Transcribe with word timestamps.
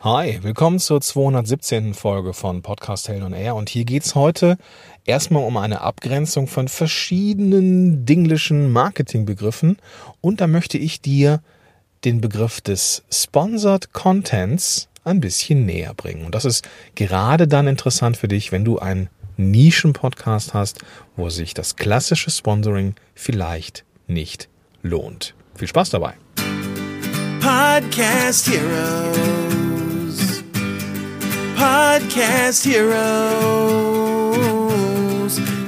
Hi, 0.00 0.38
willkommen 0.42 0.78
zur 0.78 1.00
217. 1.00 1.92
Folge 1.92 2.32
von 2.32 2.62
Podcast 2.62 3.08
Hell 3.08 3.24
on 3.24 3.32
Air 3.32 3.56
und 3.56 3.68
hier 3.68 3.84
geht's 3.84 4.14
heute 4.14 4.56
erstmal 5.04 5.42
um 5.42 5.56
eine 5.56 5.80
Abgrenzung 5.80 6.46
von 6.46 6.68
verschiedenen 6.68 8.06
dinglischen 8.06 8.70
Marketingbegriffen 8.70 9.76
und 10.20 10.40
da 10.40 10.46
möchte 10.46 10.78
ich 10.78 11.00
dir 11.00 11.42
den 12.04 12.20
Begriff 12.20 12.60
des 12.60 13.02
Sponsored 13.10 13.92
Contents 13.92 14.88
ein 15.02 15.18
bisschen 15.18 15.66
näher 15.66 15.94
bringen. 15.94 16.24
Und 16.24 16.36
das 16.36 16.44
ist 16.44 16.68
gerade 16.94 17.48
dann 17.48 17.66
interessant 17.66 18.16
für 18.16 18.28
dich, 18.28 18.52
wenn 18.52 18.64
du 18.64 18.78
einen 18.78 19.08
Nischen-Podcast 19.36 20.54
hast, 20.54 20.78
wo 21.16 21.28
sich 21.28 21.54
das 21.54 21.74
klassische 21.74 22.30
Sponsoring 22.30 22.94
vielleicht 23.16 23.84
nicht 24.06 24.48
lohnt. 24.80 25.34
Viel 25.56 25.66
Spaß 25.66 25.90
dabei! 25.90 26.14
Podcast 27.40 28.48
Heroes. 28.48 29.67
Podcast 31.58 32.64
Heroes. 32.64 33.00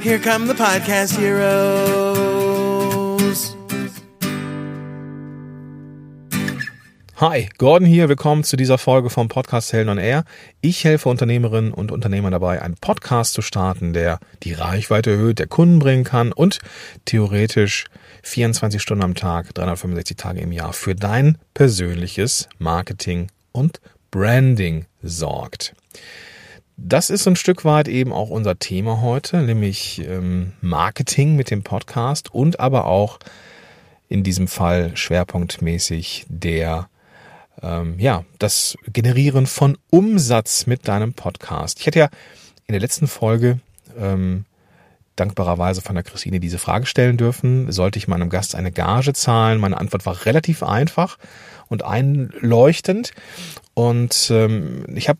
Here 0.01 0.19
come 0.19 0.47
the 0.47 0.53
Podcast 0.53 1.19
Heroes. 1.19 2.31
Hi, 7.17 7.49
Gordon 7.57 7.85
hier. 7.85 8.07
Willkommen 8.07 8.45
zu 8.45 8.55
dieser 8.55 8.77
Folge 8.77 9.09
vom 9.09 9.27
Podcast 9.27 9.73
Helden 9.73 9.89
on 9.89 9.97
Air. 9.97 10.23
Ich 10.61 10.85
helfe 10.85 11.09
Unternehmerinnen 11.09 11.73
und 11.73 11.91
Unternehmern 11.91 12.31
dabei, 12.31 12.61
einen 12.61 12.77
Podcast 12.77 13.33
zu 13.33 13.41
starten, 13.41 13.91
der 13.91 14.19
die 14.43 14.53
Reichweite 14.53 15.11
erhöht, 15.11 15.39
der 15.39 15.47
Kunden 15.47 15.79
bringen 15.79 16.05
kann 16.05 16.31
und 16.31 16.59
theoretisch 17.03 17.87
24 18.23 18.81
Stunden 18.81 19.03
am 19.03 19.15
Tag, 19.15 19.53
365 19.55 20.15
Tage 20.15 20.39
im 20.39 20.53
Jahr 20.53 20.71
für 20.71 20.95
dein 20.95 21.37
persönliches 21.53 22.47
Marketing 22.59 23.27
und 23.51 23.81
Branding 24.09 24.85
sorgt. 25.01 25.73
Das 26.77 27.09
ist 27.09 27.27
ein 27.27 27.35
Stück 27.35 27.63
weit 27.63 27.87
eben 27.87 28.11
auch 28.11 28.29
unser 28.29 28.57
Thema 28.57 29.01
heute, 29.01 29.43
nämlich 29.43 30.01
ähm, 30.05 30.53
Marketing 30.61 31.35
mit 31.35 31.51
dem 31.51 31.63
Podcast 31.63 32.33
und 32.33 32.59
aber 32.59 32.85
auch 32.85 33.19
in 34.09 34.23
diesem 34.23 34.47
Fall 34.47 34.97
schwerpunktmäßig 34.97 36.25
der 36.27 36.89
ähm, 37.61 37.99
ja 37.99 38.25
das 38.39 38.77
Generieren 38.91 39.45
von 39.45 39.77
Umsatz 39.89 40.65
mit 40.65 40.87
deinem 40.87 41.13
Podcast. 41.13 41.79
Ich 41.79 41.87
hatte 41.87 41.99
ja 41.99 42.09
in 42.67 42.73
der 42.73 42.81
letzten 42.81 43.07
Folge 43.07 43.59
ähm, 43.97 44.45
dankbarerweise 45.15 45.81
von 45.81 45.95
der 45.95 46.03
Christine 46.03 46.39
diese 46.39 46.57
Frage 46.57 46.85
stellen 46.85 47.17
dürfen. 47.17 47.71
Sollte 47.71 47.99
ich 47.99 48.07
meinem 48.07 48.29
Gast 48.29 48.55
eine 48.55 48.71
Gage 48.71 49.13
zahlen? 49.13 49.59
Meine 49.59 49.77
Antwort 49.77 50.05
war 50.05 50.25
relativ 50.25 50.63
einfach 50.63 51.17
und 51.67 51.83
einleuchtend. 51.83 53.11
Und 53.73 54.29
ähm, 54.31 54.85
ich 54.95 55.09
habe 55.09 55.19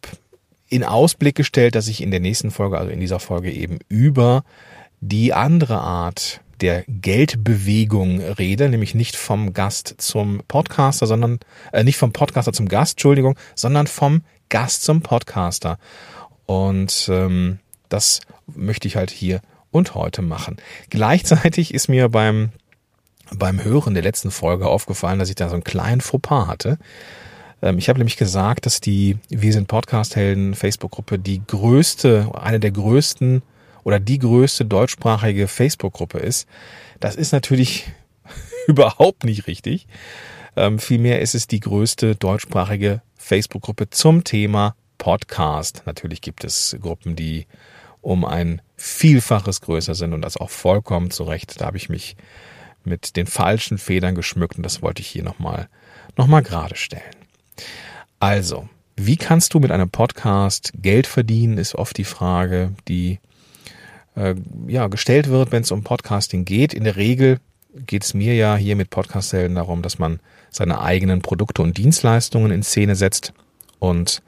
in 0.72 0.84
Ausblick 0.84 1.36
gestellt, 1.36 1.76
dass 1.76 1.90
ich 1.90 2.02
in 2.02 2.12
der 2.12 2.22
nächsten 2.22 2.50
Folge, 2.50 2.78
also 2.78 2.90
in 2.90 3.02
dieser 3.02 3.20
Folge 3.20 3.52
eben 3.52 3.80
über 3.90 4.44
die 5.02 5.34
andere 5.34 5.80
Art 5.82 6.42
der 6.62 6.86
Geldbewegung 6.88 8.22
rede, 8.22 8.70
nämlich 8.70 8.96
nicht 8.96 9.18
vom 9.18 9.54
Gast 9.54 9.96
zum 9.98 10.42
Podcaster, 10.48 11.08
sondern 11.08 11.40
äh, 11.74 11.84
nicht 11.84 11.98
vom 11.98 12.14
Podcaster 12.14 12.54
zum 12.54 12.70
Gast, 12.70 12.94
Entschuldigung, 12.94 13.38
sondern 13.54 13.88
vom 13.88 14.24
Gast 14.48 14.84
zum 14.84 15.02
Podcaster. 15.02 15.78
Und 16.46 17.10
ähm, 17.12 17.60
das 17.90 18.22
möchte 18.48 18.88
ich 18.88 18.96
halt 18.96 19.12
hier 19.12 19.42
und 19.72 19.94
heute 19.94 20.22
machen. 20.22 20.56
Gleichzeitig 20.90 21.74
ist 21.74 21.90
mir 21.90 22.08
beim, 22.08 22.52
beim 23.34 23.62
Hören 23.62 23.94
der 23.94 24.04
letzten 24.04 24.32
Folge 24.32 24.68
aufgefallen, 24.68 25.20
dass 25.20 25.30
ich 25.30 25.36
da 25.36 25.50
so 25.50 25.56
einen 25.56 25.66
kleinen 25.66 26.02
Fauxpas 26.02 26.48
hatte. 26.48 26.78
Ähm, 27.62 27.78
ich 27.78 27.90
habe 27.90 28.00
nämlich 28.00 28.18
gesagt, 28.18 28.66
dass 28.66 28.82
die 28.82 29.18
Wir 29.30 29.54
sind 29.54 29.68
Podcast-Helden 29.68 30.56
Facebook-Gruppe 30.56 31.20
die 31.20 31.42
größte, 31.46 32.32
eine 32.34 32.60
der 32.60 32.72
größten 32.72 33.42
oder 33.84 34.00
die 34.00 34.20
größte 34.20 34.66
deutschsprachige 34.66 35.48
Facebook-Gruppe 35.48 36.20
ist. 36.20 36.48
Das 37.00 37.16
ist 37.16 37.32
natürlich 37.32 37.92
überhaupt 38.68 39.24
nicht 39.24 39.48
richtig. 39.48 39.88
Ähm, 40.56 40.80
vielmehr 40.80 41.22
ist 41.22 41.36
es 41.36 41.48
die 41.48 41.60
größte 41.60 42.16
deutschsprachige 42.16 43.02
Facebook-Gruppe 43.16 43.90
zum 43.90 44.24
Thema 44.24 44.76
Podcast. 44.98 45.84
Natürlich 45.86 46.22
gibt 46.22 46.44
es 46.44 46.78
Gruppen, 46.82 47.16
die 47.16 47.48
um 48.02 48.26
ein 48.26 48.62
Vielfaches 48.76 49.62
größer 49.62 49.96
sind 49.96 50.14
und 50.14 50.22
das 50.22 50.38
auch 50.38 50.50
vollkommen 50.50 51.12
zurecht. 51.12 51.62
Da 51.62 51.68
habe 51.68 51.78
ich 51.78 51.90
mich 51.90 52.16
mit 52.84 53.16
den 53.16 53.28
falschen 53.28 53.78
Federn 53.78 54.16
geschmückt 54.16 54.58
und 54.58 54.64
das 54.64 54.82
wollte 54.82 55.02
ich 55.02 55.08
hier 55.08 55.24
nochmal 55.24 55.70
noch 56.18 56.28
mal 56.28 56.42
gerade 56.42 56.76
stellen. 56.76 57.16
Also, 58.20 58.70
wie 58.96 59.18
kannst 59.18 59.54
du 59.54 59.60
mit 59.60 59.72
einem 59.72 59.90
Podcast 59.90 60.72
Geld 60.76 61.08
verdienen, 61.08 61.58
ist 61.58 61.76
oft 61.76 61.98
die 61.98 62.04
Frage, 62.04 62.74
die 62.88 63.20
äh, 64.16 64.36
ja, 64.68 64.88
gestellt 64.88 65.30
wird, 65.30 65.52
wenn 65.52 65.64
es 65.64 65.72
um 65.72 65.84
Podcasting 65.84 66.46
geht. 66.46 66.74
In 66.74 66.84
der 66.84 66.98
Regel 66.98 67.40
geht 67.74 68.04
es 68.04 68.14
mir 68.14 68.36
ja 68.36 68.56
hier 68.56 68.76
mit 68.76 68.90
Podcast-Helden 68.90 69.56
darum, 69.56 69.82
dass 69.82 69.98
man 69.98 70.20
seine 70.50 70.82
eigenen 70.82 71.22
Produkte 71.22 71.62
und 71.62 71.78
Dienstleistungen 71.78 72.52
in 72.52 72.64
Szene 72.64 72.96
setzt 72.96 73.34
und 73.80 74.22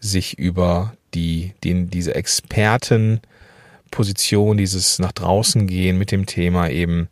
sich 0.00 0.38
über 0.38 0.94
die, 1.14 1.52
den, 1.62 1.90
diese 1.90 2.14
Expertenposition, 2.14 4.56
dieses 4.56 4.98
nach 4.98 5.12
draußen 5.12 5.66
gehen 5.66 5.98
mit 5.98 6.10
dem 6.10 6.26
Thema 6.26 6.68
eben 6.68 7.08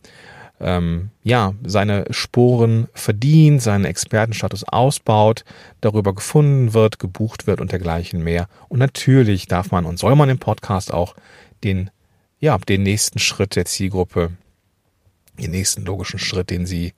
ähm, 0.63 1.11
ja 1.23 1.55
seine 1.65 2.07
Sporen 2.11 2.89
verdient, 2.95 3.61
seinen 3.61 3.85
Expertenstatus 3.85 4.65
ausbaut, 4.65 5.45
darüber 5.81 6.15
gefunden 6.15 6.73
wird, 6.73 6.99
gebucht 6.99 7.47
wird 7.47 7.61
und 7.61 7.73
dergleichen 7.73 8.23
mehr. 8.23 8.49
Und 8.69 8.79
natürlich 8.79 9.47
darf 9.47 9.71
man 9.71 9.85
und 9.85 9.99
soll 9.99 10.17
man 10.17 10.31
im 10.31 10.39
Podcast 10.39 10.93
auch 10.93 11.15
den 11.65 11.91
ja 12.41 12.57
den 12.59 12.83
nächsten 12.83 13.19
Schritt 13.19 13.57
der 13.57 13.67
Zielgruppe, 13.67 14.31
den 15.39 15.51
nächsten 15.51 15.85
logischen 15.85 16.19
Schritt, 16.19 16.51
den 16.51 16.67
sie 16.67 16.93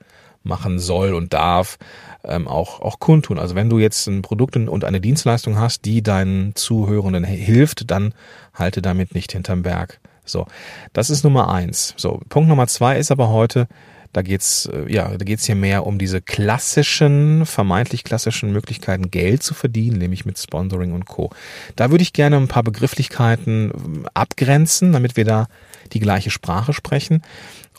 machen 0.45 0.79
soll 0.79 1.13
und 1.13 1.33
darf, 1.33 1.77
ähm, 2.23 2.47
auch, 2.47 2.79
auch 2.81 2.99
kundtun. 2.99 3.39
Also 3.39 3.55
wenn 3.55 3.69
du 3.69 3.79
jetzt 3.79 4.07
ein 4.07 4.21
Produkt 4.21 4.55
und 4.55 4.83
eine 4.83 5.01
Dienstleistung 5.01 5.57
hast, 5.57 5.85
die 5.85 6.03
deinen 6.03 6.55
Zuhörenden 6.55 7.23
hilft, 7.23 7.89
dann 7.89 8.13
halte 8.53 8.81
damit 8.81 9.15
nicht 9.15 9.31
hinterm 9.31 9.63
Berg. 9.63 9.99
So, 10.25 10.47
das 10.93 11.09
ist 11.09 11.23
Nummer 11.23 11.49
eins. 11.49 11.93
So, 11.97 12.21
Punkt 12.29 12.49
Nummer 12.49 12.67
zwei 12.67 12.97
ist 12.97 13.11
aber 13.11 13.29
heute, 13.29 13.67
da 14.13 14.21
geht's 14.21 14.65
äh, 14.67 14.91
ja, 14.91 15.09
da 15.09 15.25
geht's 15.25 15.45
hier 15.45 15.55
mehr 15.55 15.85
um 15.85 15.97
diese 15.97 16.21
klassischen, 16.21 17.45
vermeintlich 17.45 18.03
klassischen 18.03 18.51
Möglichkeiten, 18.51 19.11
Geld 19.11 19.43
zu 19.43 19.53
verdienen, 19.53 19.97
nämlich 19.97 20.25
mit 20.25 20.37
Sponsoring 20.37 20.93
und 20.93 21.05
Co. 21.05 21.31
Da 21.75 21.91
würde 21.91 22.01
ich 22.01 22.13
gerne 22.13 22.37
ein 22.37 22.47
paar 22.47 22.63
Begrifflichkeiten 22.63 23.71
ähm, 23.75 24.07
abgrenzen, 24.13 24.93
damit 24.93 25.17
wir 25.17 25.25
da 25.25 25.47
die 25.93 25.99
gleiche 25.99 26.31
Sprache 26.31 26.73
sprechen. 26.73 27.21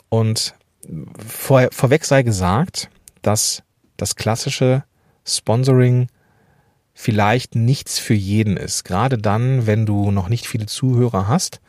Und 0.09 0.53
vor, 1.27 1.67
vorweg 1.71 2.05
sei 2.05 2.23
gesagt, 2.23 2.89
dass 3.21 3.63
das 3.97 4.15
klassische 4.15 4.83
Sponsoring 5.25 6.07
vielleicht 6.93 7.55
nichts 7.55 7.99
für 7.99 8.13
jeden 8.13 8.57
ist. 8.57 8.83
Gerade 8.83 9.17
dann, 9.17 9.67
wenn 9.67 9.85
du 9.85 10.11
noch 10.11 10.29
nicht 10.29 10.47
viele 10.47 10.65
Zuhörer 10.65 11.27
hast, 11.27 11.59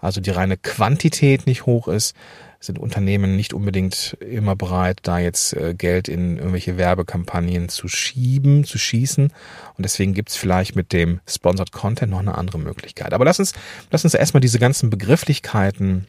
also 0.00 0.20
die 0.20 0.30
reine 0.30 0.56
Quantität 0.56 1.46
nicht 1.46 1.66
hoch 1.66 1.88
ist, 1.88 2.14
sind 2.60 2.78
Unternehmen 2.78 3.36
nicht 3.36 3.54
unbedingt 3.54 4.16
immer 4.20 4.56
bereit, 4.56 5.00
da 5.04 5.18
jetzt 5.18 5.52
äh, 5.54 5.74
Geld 5.74 6.08
in 6.08 6.38
irgendwelche 6.38 6.76
Werbekampagnen 6.76 7.68
zu 7.68 7.86
schieben, 7.86 8.64
zu 8.64 8.78
schießen. 8.78 9.24
Und 9.26 9.82
deswegen 9.82 10.12
gibt's 10.12 10.36
vielleicht 10.36 10.74
mit 10.74 10.92
dem 10.92 11.20
Sponsored 11.28 11.70
Content 11.70 12.10
noch 12.10 12.18
eine 12.18 12.36
andere 12.36 12.58
Möglichkeit. 12.58 13.12
Aber 13.12 13.24
lass 13.24 13.38
uns, 13.38 13.52
lass 13.90 14.04
uns 14.04 14.14
erstmal 14.14 14.40
diese 14.40 14.58
ganzen 14.58 14.90
Begrifflichkeiten 14.90 16.08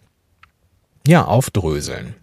ja 1.06 1.26
aufdröseln. 1.26 2.16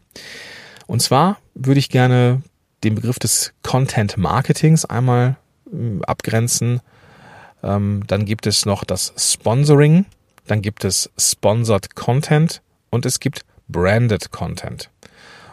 Und 0.86 1.02
zwar 1.02 1.38
würde 1.54 1.78
ich 1.78 1.88
gerne 1.88 2.42
den 2.82 2.96
Begriff 2.96 3.18
des 3.18 3.52
Content 3.62 4.16
Marketings 4.16 4.84
einmal 4.84 5.36
hm, 5.70 6.02
abgrenzen. 6.02 6.80
Ähm, 7.62 8.02
dann 8.06 8.24
gibt 8.24 8.46
es 8.46 8.66
noch 8.66 8.84
das 8.84 9.12
Sponsoring, 9.16 10.04
dann 10.46 10.62
gibt 10.62 10.84
es 10.84 11.10
Sponsored 11.18 11.94
Content 11.94 12.62
und 12.90 13.06
es 13.06 13.20
gibt 13.20 13.44
Branded 13.68 14.30
Content. 14.30 14.90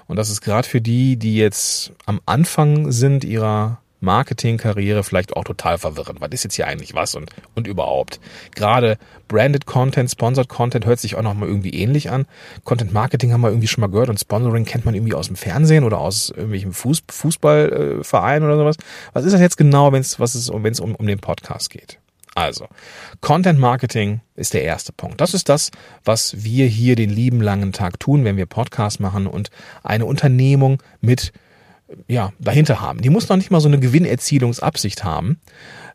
Und 0.08 0.18
das 0.18 0.30
ist 0.30 0.42
gerade 0.42 0.68
für 0.68 0.82
die, 0.82 1.18
die 1.18 1.38
jetzt 1.38 1.92
am 2.06 2.22
Anfang 2.26 2.92
sind 2.92 3.24
ihrer 3.24 3.80
Marketingkarriere 4.04 5.04
vielleicht 5.04 5.36
auch 5.36 5.46
total 5.46 5.78
verwirrend. 5.78 6.20
Was 6.20 6.30
ist 6.32 6.44
jetzt 6.44 6.56
hier 6.56 6.68
eigentlich 6.68 6.94
was 6.94 7.16
und, 7.16 7.32
und 7.56 7.68
überhaupt? 7.68 8.20
Gerade 8.54 8.98
Branded 9.30 9.66
Content, 9.66 10.12
Sponsored 10.12 10.50
Content 10.50 10.86
hört 10.86 11.00
sich 11.00 11.16
auch 11.16 11.22
nochmal 11.22 11.48
irgendwie 11.48 11.74
ähnlich 11.74 12.12
an. 12.12 12.26
Content 12.66 12.94
Marketing 12.94 13.32
haben 13.32 13.42
wir 13.42 13.50
irgendwie 13.50 13.68
schon 13.68 13.82
mal 13.82 13.90
gehört 13.90 14.10
und 14.10 14.20
Sponsoring 14.20 14.66
kennt 14.66 14.84
man 14.86 14.94
irgendwie 14.94 15.14
aus 15.14 15.28
dem 15.28 15.38
Fernsehen 15.38 15.86
oder 15.86 16.00
aus 16.00 16.30
irgendwelchen 16.30 16.74
Fuß, 16.74 17.04
Fußballvereinen 17.10 18.48
oder 18.48 18.58
sowas. 18.58 18.76
Was 19.14 19.24
ist 19.24 19.32
das 19.32 19.42
jetzt 19.42 19.58
genau, 19.58 19.92
wenn 19.94 20.02
es 20.02 20.20
was 20.20 20.36
ist, 20.36 20.52
wenn 20.54 20.72
es 20.72 20.82
um, 20.82 20.96
um 20.96 21.08
den 21.08 21.20
Podcast 21.20 21.70
geht? 21.70 21.98
Also, 22.36 22.68
Content 23.22 23.60
Marketing 23.60 24.22
ist 24.36 24.54
der 24.54 24.64
erste 24.64 24.92
Punkt. 24.92 25.22
Das 25.22 25.34
ist 25.34 25.50
das, 25.50 25.70
was 26.04 26.44
wir 26.44 26.66
hier 26.66 26.96
den 26.96 27.10
lieben 27.10 27.42
langen 27.42 27.72
Tag 27.74 28.00
tun, 28.00 28.26
wenn 28.26 28.38
wir 28.38 28.48
Podcast 28.48 29.00
machen 29.00 29.28
und 29.28 29.52
eine 29.84 30.06
Unternehmung 30.06 30.82
mit 31.00 31.32
ja, 32.08 32.34
dahinter 32.40 32.82
haben. 32.82 33.02
Die 33.02 33.10
muss 33.10 33.30
noch 33.30 33.38
nicht 33.38 33.52
mal 33.52 33.62
so 33.62 33.68
eine 33.68 33.80
Gewinnerzielungsabsicht 33.80 35.04
haben. 35.04 35.40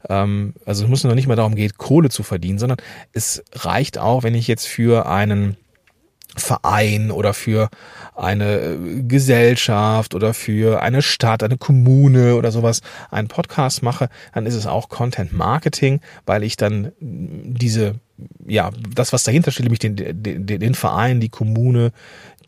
Ähm, 0.08 0.54
also 0.64 0.84
es 0.84 0.90
muss 0.90 1.04
noch 1.04 1.14
nicht 1.14 1.26
mal 1.26 1.36
darum 1.36 1.54
gehen, 1.54 1.72
Kohle 1.76 2.08
zu 2.08 2.22
verdienen, 2.22 2.58
sondern 2.58 2.78
es 3.12 3.42
reicht 3.52 3.98
auch, 3.98 4.22
wenn 4.22 4.34
ich 4.34 4.46
jetzt 4.46 4.66
für 4.66 5.06
einen 5.06 5.56
Verein 6.38 7.10
oder 7.10 7.34
für 7.34 7.68
eine 8.14 8.58
äh, 8.58 9.02
Gesellschaft 9.02 10.14
oder 10.14 10.34
für 10.34 10.82
eine 10.82 11.02
Stadt, 11.02 11.42
eine 11.42 11.56
Kommune 11.56 12.34
oder 12.36 12.50
sowas 12.50 12.80
einen 13.10 13.28
Podcast 13.28 13.82
mache, 13.82 14.08
dann 14.34 14.46
ist 14.46 14.54
es 14.54 14.66
auch 14.66 14.88
Content 14.88 15.32
Marketing, 15.32 16.00
weil 16.26 16.42
ich 16.42 16.56
dann 16.56 16.92
diese, 17.00 17.94
ja, 18.46 18.70
das, 18.94 19.12
was 19.12 19.22
dahinter 19.22 19.50
steht, 19.50 19.64
nämlich 19.64 19.78
den, 19.78 19.96
den, 19.96 20.46
den 20.46 20.74
Verein, 20.74 21.20
die 21.20 21.28
Kommune, 21.28 21.92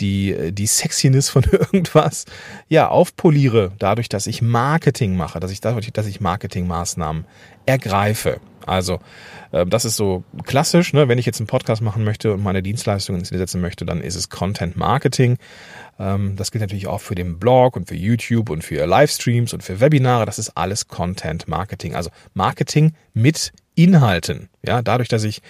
die, 0.01 0.53
die 0.53 0.67
Sexiness 0.67 1.29
von 1.29 1.45
irgendwas, 1.51 2.25
ja, 2.69 2.89
aufpoliere, 2.89 3.73
dadurch, 3.79 4.09
dass 4.09 4.27
ich 4.27 4.43
Marketing 4.43 5.17
mache, 5.17 5.41
dass 5.41 5.51
ich 5.51 5.61
dadurch, 5.61 5.93
dass 5.93 6.07
ich 6.07 6.21
Marketingmaßnahmen 6.21 7.25
ergreife. 7.67 8.41
Also 8.67 9.01
äh, 9.53 9.67
das 9.67 9.85
ist 9.85 9.97
so 9.97 10.25
klassisch. 10.45 10.93
Ne? 10.93 11.09
Wenn 11.09 11.19
ich 11.19 11.27
jetzt 11.27 11.41
einen 11.41 11.47
Podcast 11.47 11.83
machen 11.83 12.05
möchte 12.05 12.33
und 12.33 12.43
meine 12.43 12.63
Dienstleistungen 12.63 13.21
ins 13.21 13.29
setzen 13.29 13.61
möchte, 13.61 13.85
dann 13.85 14.01
ist 14.01 14.15
es 14.15 14.29
Content 14.29 14.77
Marketing. 14.77 15.39
Ähm, 15.99 16.37
das 16.37 16.51
gilt 16.51 16.63
natürlich 16.63 16.87
auch 16.87 17.01
für 17.01 17.15
den 17.15 17.39
Blog 17.39 17.77
und 17.77 17.89
für 17.89 17.97
YouTube 17.97 18.51
und 18.51 18.63
für 18.63 18.87
Livestreams 18.87 19.53
und 19.53 19.63
für 19.63 19.81
Webinare. 19.81 20.27
Das 20.27 20.39
ist 20.39 20.57
alles 20.57 20.89
Content 20.89 21.49
Marketing. 21.49 21.95
Also 21.95 22.11
Marketing 22.35 22.95
mit 23.15 23.53
Inhalten. 23.75 24.49
Ja, 24.65 24.83
dadurch, 24.83 25.09
dass 25.09 25.25
ich 25.25 25.41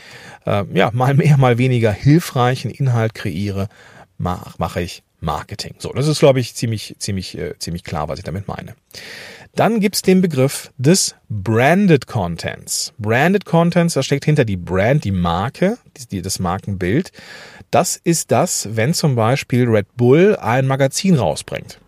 äh, 0.46 0.64
ja 0.72 0.90
mal 0.92 1.14
mehr, 1.14 1.36
mal 1.36 1.58
weniger 1.58 1.92
hilfreichen 1.92 2.70
Inhalt 2.70 3.14
kreiere, 3.14 3.68
mache 4.20 4.54
mach 4.58 4.76
ich 4.76 5.02
Marketing. 5.20 5.74
So, 5.78 5.92
das 5.92 6.06
ist, 6.06 6.20
glaube 6.20 6.40
ich, 6.40 6.54
ziemlich, 6.54 6.96
ziemlich, 6.98 7.36
äh, 7.36 7.58
ziemlich 7.58 7.84
klar, 7.84 8.08
was 8.08 8.18
ich 8.18 8.24
damit 8.24 8.48
meine. 8.48 8.74
Dann 9.54 9.80
gibt's 9.80 10.02
den 10.02 10.20
Begriff 10.20 10.72
des 10.78 11.16
Branded 11.28 12.06
Contents. 12.06 12.92
Branded 12.98 13.44
Contents, 13.44 13.94
da 13.94 14.02
steckt 14.02 14.24
hinter 14.24 14.44
die 14.44 14.56
Brand, 14.56 15.04
die 15.04 15.10
Marke, 15.10 15.78
die, 16.10 16.22
das 16.22 16.38
Markenbild. 16.38 17.12
Das 17.70 18.00
ist 18.02 18.30
das, 18.30 18.68
wenn 18.72 18.94
zum 18.94 19.16
Beispiel 19.16 19.68
Red 19.68 19.96
Bull 19.96 20.36
ein 20.36 20.66
Magazin 20.66 21.16
rausbringt 21.16 21.80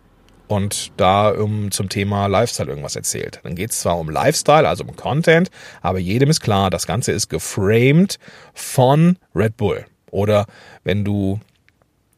und 0.47 0.91
da 0.97 1.29
um, 1.29 1.71
zum 1.71 1.89
Thema 1.89 2.27
Lifestyle 2.27 2.69
irgendwas 2.69 2.95
erzählt. 2.95 3.39
Dann 3.43 3.55
geht's 3.55 3.79
zwar 3.79 3.97
um 3.97 4.09
Lifestyle, 4.09 4.67
also 4.67 4.83
um 4.83 4.95
Content, 4.95 5.49
aber 5.81 5.99
jedem 5.99 6.29
ist 6.29 6.41
klar, 6.41 6.69
das 6.69 6.85
Ganze 6.85 7.11
ist 7.11 7.29
geframed 7.29 8.19
von 8.53 9.17
Red 9.33 9.57
Bull. 9.57 9.85
Oder 10.11 10.45
wenn 10.83 11.03
du 11.03 11.39
ähm, 11.39 11.41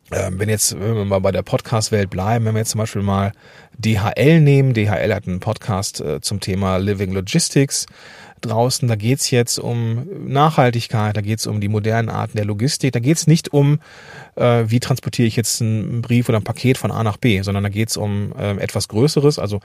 wenn 0.10 0.50
jetzt, 0.50 0.80
wenn 0.80 0.96
wir 0.96 1.06
mal 1.06 1.20
bei 1.20 1.32
der 1.32 1.42
Podcast-Welt 1.42 2.10
bleiben, 2.10 2.46
wenn 2.46 2.54
wir 2.54 2.60
jetzt 2.60 2.72
zum 2.72 2.80
Beispiel 2.80 3.02
mal 3.02 3.32
DHL 3.78 4.40
nehmen, 4.40 4.74
DHL 4.74 5.14
hat 5.14 5.28
einen 5.28 5.40
Podcast 5.40 6.00
äh, 6.02 6.22
zum 6.22 6.40
Thema 6.40 6.78
Living 6.78 7.12
Logistics 7.12 7.88
draußen, 8.46 8.88
da 8.88 8.96
geht's 8.96 9.32
jetzt 9.32 9.60
um 9.60 10.08
Nachhaltigkeit, 10.28 11.16
da 11.18 11.22
geht's 11.22 11.48
um 11.48 11.62
die 11.62 11.68
modernen 11.68 12.10
Arten 12.10 12.38
der 12.38 12.46
Logistik, 12.46 12.94
da 12.94 13.00
geht's 13.00 13.28
nicht 13.28 13.54
um, 13.54 13.80
äh, 14.36 14.64
wie 14.68 14.80
transportiere 14.80 15.28
ich 15.28 15.36
jetzt 15.36 15.62
einen 15.62 16.02
Brief 16.02 16.30
oder 16.30 16.40
ein 16.40 16.44
Paket 16.44 16.78
von 16.78 16.92
A 16.92 17.04
nach 17.04 17.18
B, 17.18 17.42
sondern 17.42 17.64
da 17.64 17.70
geht's 17.70 17.98
um 17.98 18.34
äh, 18.38 18.58
etwas 18.58 18.88
Größeres, 18.88 19.40
also 19.40 19.60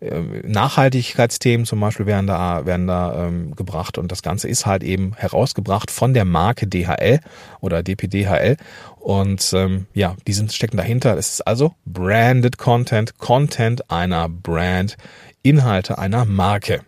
äh, 0.00 0.20
Nachhaltigkeitsthemen 0.46 1.66
zum 1.66 1.80
Beispiel 1.80 2.06
werden 2.06 2.26
da, 2.26 2.66
werden 2.66 2.86
da 2.86 3.26
ähm, 3.26 3.54
gebracht 3.56 3.98
und 3.98 4.10
das 4.12 4.22
Ganze 4.22 4.48
ist 4.48 4.66
halt 4.66 4.82
eben 4.82 5.14
herausgebracht 5.16 5.90
von 5.90 6.14
der 6.14 6.24
Marke 6.24 6.66
DHL 6.66 7.20
oder 7.60 7.82
DPDHL 7.82 8.56
und 8.98 9.52
ähm, 9.54 9.86
ja, 9.94 10.16
die 10.26 10.32
sind, 10.32 10.52
stecken 10.52 10.76
dahinter. 10.76 11.16
Es 11.16 11.34
ist 11.34 11.46
also 11.46 11.74
Branded 11.84 12.58
Content, 12.58 13.18
Content 13.18 13.90
einer 13.90 14.28
Brand, 14.28 14.96
Inhalte 15.42 15.98
einer 15.98 16.24
Marke. 16.24 16.80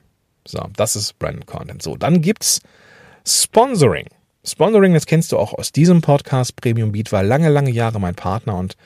So, 0.47 0.69
das 0.77 0.97
ist 0.97 1.19
Branded 1.19 1.47
Content. 1.47 1.83
So, 1.83 1.97
dann 1.97 2.21
gibt's 2.21 2.61
Sponsoring. 3.27 4.07
Sponsoring, 4.45 4.95
das 4.95 5.07
kennst 5.07 5.33
du 5.33 5.39
auch 5.39 5.53
aus 5.53 5.73
diesem 5.73 6.01
Podcast. 6.01 6.57
Premium 6.57 6.93
Beat 6.93 7.11
war 7.11 7.23
lange, 7.23 7.49
lange 7.49 7.71
Jahre 7.71 7.99
mein 7.99 8.15
Partner 8.15 8.57
und 8.57 8.77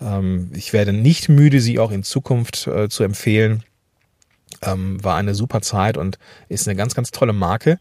ähm, 0.00 0.50
ich 0.54 0.72
werde 0.72 0.92
nicht 0.92 1.28
müde, 1.28 1.60
sie 1.60 1.78
auch 1.78 1.90
in 1.90 2.02
Zukunft 2.02 2.66
äh, 2.66 2.88
zu 2.88 3.02
empfehlen. 3.02 3.62
Ähm, 4.62 5.02
war 5.02 5.16
eine 5.16 5.34
super 5.34 5.60
Zeit 5.60 5.96
und 5.96 6.18
ist 6.48 6.68
eine 6.68 6.76
ganz, 6.76 6.94
ganz 6.94 7.10
tolle 7.10 7.32
Marke, 7.32 7.78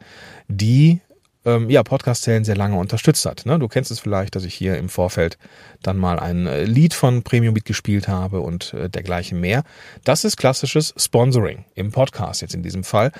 die 0.48 1.02
ähm, 1.46 1.70
ja, 1.70 1.84
Podcast-Zellen 1.84 2.44
sehr 2.44 2.58
lange 2.58 2.78
unterstützt 2.78 3.26
hat. 3.26 3.46
Ne? 3.46 3.60
Du 3.60 3.68
kennst 3.68 3.92
es 3.92 4.00
vielleicht, 4.00 4.36
dass 4.36 4.44
ich 4.44 4.54
hier 4.54 4.78
im 4.78 4.90
Vorfeld 4.90 5.38
dann 5.82 5.98
mal 5.98 6.20
ein 6.20 6.48
äh, 6.48 6.64
Lied 6.64 6.94
von 6.94 7.24
Premium 7.24 7.54
Beat 7.54 7.66
gespielt 7.66 8.08
habe 8.08 8.42
und 8.42 8.74
äh, 8.74 8.90
dergleichen 8.90 9.40
mehr. 9.40 9.64
Das 10.04 10.24
ist 10.24 10.38
klassisches 10.38 10.94
Sponsoring 10.98 11.66
im 11.76 11.92
Podcast 11.92 12.42
jetzt 12.42 12.56
in 12.56 12.64
diesem 12.64 12.84
Fall. 12.84 13.12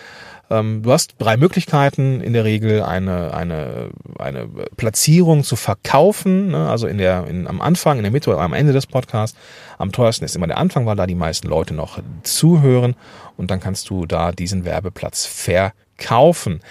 Ähm, 0.50 0.82
du 0.84 0.92
hast 0.92 1.16
drei 1.20 1.38
Möglichkeiten 1.38 2.22
in 2.22 2.34
der 2.34 2.44
Regel 2.44 2.82
eine, 2.82 3.34
eine, 3.34 3.90
eine 4.18 4.48
Platzierung 4.76 5.44
zu 5.44 5.56
verkaufen, 5.56 6.50
ne? 6.50 6.70
also 6.70 6.88
in 6.88 6.98
der, 6.98 7.28
in, 7.28 7.48
am 7.48 7.62
Anfang, 7.62 7.98
in 7.98 8.04
der 8.04 8.12
Mitte 8.12 8.32
oder 8.32 8.40
am 8.40 8.54
Ende 8.54 8.74
des 8.74 8.88
Podcasts. 8.88 9.38
Am 9.78 9.92
teuersten 9.92 10.26
ist 10.26 10.36
immer 10.36 10.48
der 10.48 10.58
Anfang, 10.58 10.86
weil 10.86 10.96
da 10.96 11.06
die 11.06 11.16
meisten 11.16 11.48
Leute 11.48 11.74
noch 11.74 12.00
zuhören 12.24 12.96
und 13.38 13.52
dann 13.52 13.60
kannst 13.60 13.90
du 13.90 14.06
da 14.06 14.32
diesen 14.32 14.66
Werbeplatz 14.66 15.26
verkaufen 15.26 16.62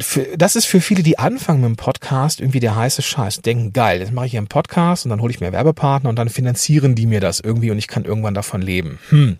für, 0.00 0.36
das 0.36 0.56
ist 0.56 0.66
für 0.66 0.80
viele, 0.80 1.02
die 1.02 1.18
anfangen 1.18 1.60
mit 1.60 1.68
dem 1.68 1.76
Podcast, 1.76 2.40
irgendwie 2.40 2.60
der 2.60 2.76
heiße 2.76 3.02
Scheiß. 3.02 3.42
Denken, 3.42 3.72
geil, 3.72 4.00
jetzt 4.00 4.12
mache 4.12 4.26
ich 4.26 4.32
hier 4.32 4.40
einen 4.40 4.48
Podcast 4.48 5.04
und 5.04 5.10
dann 5.10 5.20
hole 5.20 5.30
ich 5.30 5.40
mir 5.40 5.52
Werbepartner 5.52 6.10
und 6.10 6.18
dann 6.18 6.28
finanzieren 6.28 6.94
die 6.94 7.06
mir 7.06 7.20
das 7.20 7.40
irgendwie 7.40 7.70
und 7.70 7.78
ich 7.78 7.88
kann 7.88 8.04
irgendwann 8.04 8.34
davon 8.34 8.60
leben. 8.60 8.98
Hm, 9.10 9.36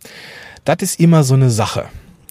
das 0.64 0.76
ist 0.80 1.00
immer 1.00 1.24
so 1.24 1.34
eine 1.34 1.50
Sache. 1.50 1.86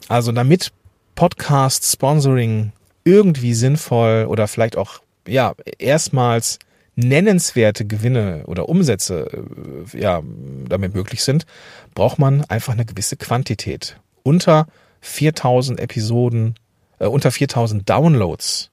Also 0.08 0.32
damit 0.32 0.72
Podcast 1.16 1.86
Sponsoring 1.86 2.72
irgendwie 3.04 3.54
sinnvoll 3.54 4.26
oder 4.30 4.48
vielleicht 4.48 4.78
auch 4.78 5.02
ja 5.28 5.54
erstmals 5.78 6.60
nennenswerte 6.96 7.86
Gewinne 7.86 8.44
oder 8.46 8.70
Umsätze 8.70 9.46
äh, 9.94 10.00
ja 10.00 10.22
damit 10.70 10.94
möglich 10.94 11.24
sind, 11.24 11.46
braucht 11.94 12.20
man 12.20 12.44
einfach 12.46 12.74
eine 12.74 12.86
gewisse 12.86 13.18
Quantität. 13.18 13.98
Unter 14.24 14.68
4000 15.02 15.80
Episoden 15.80 16.56
äh, 17.04 17.08
unter 17.08 17.32
4000 17.32 17.88
Downloads 17.88 18.72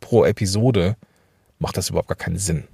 pro 0.00 0.24
Episode 0.24 0.96
macht 1.58 1.76
das 1.76 1.90
überhaupt 1.90 2.08
gar 2.08 2.16
keinen 2.16 2.38
Sinn. 2.38 2.64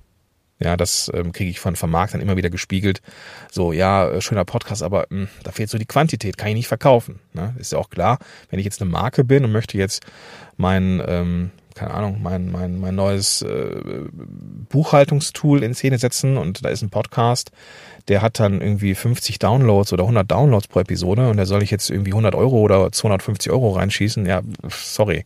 Ja, 0.58 0.76
das 0.76 1.10
ähm, 1.14 1.32
kriege 1.32 1.50
ich 1.50 1.58
von 1.58 1.74
Vermarktern 1.74 2.20
immer 2.20 2.36
wieder 2.36 2.50
gespiegelt. 2.50 3.00
So, 3.50 3.72
ja, 3.72 4.10
äh, 4.10 4.20
schöner 4.20 4.44
Podcast, 4.44 4.82
aber 4.82 5.06
mh, 5.08 5.22
hm, 5.22 5.28
da 5.42 5.52
fehlt 5.52 5.70
so 5.70 5.78
die 5.78 5.86
Quantität, 5.86 6.36
kann 6.36 6.48
ich 6.48 6.54
nicht 6.54 6.68
verkaufen. 6.68 7.18
Ne? 7.32 7.54
Ist 7.58 7.72
ja 7.72 7.78
auch 7.78 7.88
klar, 7.88 8.18
wenn 8.50 8.58
ich 8.58 8.66
jetzt 8.66 8.82
eine 8.82 8.90
Marke 8.90 9.24
bin 9.24 9.44
und 9.44 9.52
möchte 9.52 9.78
jetzt 9.78 10.04
mein, 10.58 11.02
ähm, 11.06 11.50
keine 11.80 11.94
Ahnung, 11.94 12.18
mein, 12.22 12.52
mein, 12.52 12.78
mein 12.78 12.94
neues 12.94 13.40
äh, 13.40 13.80
Buchhaltungstool 14.68 15.62
in 15.62 15.72
Szene 15.72 15.96
setzen 15.96 16.36
und 16.36 16.62
da 16.62 16.68
ist 16.68 16.82
ein 16.82 16.90
Podcast, 16.90 17.52
der 18.08 18.20
hat 18.20 18.38
dann 18.38 18.60
irgendwie 18.60 18.94
50 18.94 19.38
Downloads 19.38 19.94
oder 19.94 20.02
100 20.02 20.30
Downloads 20.30 20.68
pro 20.68 20.80
Episode 20.80 21.30
und 21.30 21.38
da 21.38 21.46
soll 21.46 21.62
ich 21.62 21.70
jetzt 21.70 21.88
irgendwie 21.88 22.10
100 22.10 22.34
Euro 22.34 22.58
oder 22.58 22.92
250 22.92 23.50
Euro 23.50 23.70
reinschießen. 23.70 24.26
Ja, 24.26 24.42
sorry. 24.68 25.24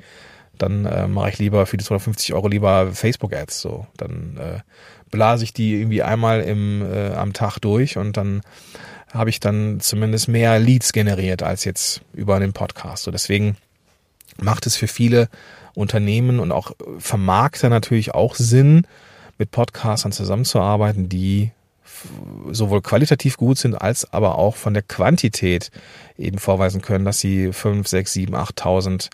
Dann 0.56 0.84
äh, 0.84 1.08
mache 1.08 1.30
ich 1.30 1.38
lieber 1.40 1.66
für 1.66 1.76
die 1.76 1.84
250 1.84 2.32
Euro 2.34 2.46
lieber 2.46 2.92
Facebook-Ads. 2.92 3.61
So, 3.61 3.88
dann 3.96 4.37
äh, 4.37 4.61
blase 5.11 5.42
ich 5.42 5.52
die 5.52 5.75
irgendwie 5.80 6.04
einmal 6.04 6.42
im, 6.42 6.82
äh, 6.82 7.14
am 7.14 7.32
Tag 7.32 7.58
durch 7.58 7.96
und 7.96 8.16
dann 8.16 8.42
habe 9.12 9.28
ich 9.28 9.40
dann 9.40 9.80
zumindest 9.80 10.28
mehr 10.28 10.61
Leads 10.61 10.92
generiert 10.92 11.42
als 11.42 11.64
jetzt 11.64 12.02
über 12.12 12.38
den 12.38 12.52
Podcast. 12.52 13.02
So 13.02 13.11
deswegen 13.11 13.56
macht 14.40 14.66
es 14.66 14.76
für 14.76 14.87
viele 14.87 15.28
Unternehmen 15.75 16.40
und 16.40 16.52
auch 16.52 16.73
Vermarkter 16.99 17.69
natürlich 17.69 18.14
auch 18.14 18.35
Sinn, 18.35 18.87
mit 19.38 19.50
Podcastern 19.50 20.12
zusammenzuarbeiten, 20.12 21.09
die 21.09 21.50
sowohl 22.50 22.83
qualitativ 22.83 23.37
gut 23.37 23.59
sind, 23.59 23.75
als 23.75 24.12
aber 24.12 24.38
auch 24.38 24.57
von 24.57 24.75
der 24.75 24.83
Quantität 24.83 25.71
eben 26.19 26.38
vorweisen 26.38 26.83
können, 26.83 27.04
dass 27.04 27.19
sie 27.19 27.52
5, 27.52 27.87
6, 27.87 28.12
7, 28.12 28.35
8.000 28.35 29.11